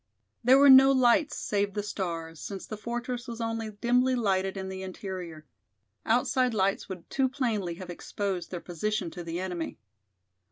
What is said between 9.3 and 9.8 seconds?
enemy.